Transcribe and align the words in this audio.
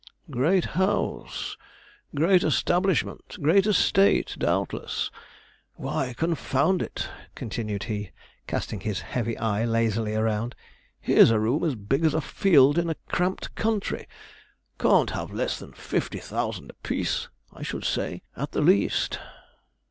'Great 0.31 0.65
house 0.73 1.57
great 2.15 2.43
establishment 2.43 3.37
great 3.39 3.67
estate, 3.67 4.35
doubtless. 4.39 5.11
Why, 5.75 6.15
confound 6.17 6.81
it,' 6.81 7.07
continued 7.35 7.83
he, 7.83 8.09
casting 8.47 8.79
his 8.79 9.01
heavy 9.01 9.37
eye 9.37 9.63
lazily 9.63 10.15
around, 10.15 10.55
'here's 10.99 11.29
a 11.29 11.39
room 11.39 11.63
as 11.63 11.75
big 11.75 12.03
as 12.03 12.15
a 12.15 12.19
field 12.19 12.79
in 12.79 12.89
a 12.89 12.95
cramped 13.09 13.53
country! 13.53 14.07
Can't 14.79 15.11
have 15.11 15.29
less 15.31 15.59
than 15.59 15.73
fifty 15.73 16.17
thousand 16.17 16.71
a 16.71 16.73
piece, 16.73 17.29
I 17.53 17.61
should 17.61 17.85
say, 17.85 18.23
at 18.35 18.53
the 18.53 18.61
least. 18.61 19.19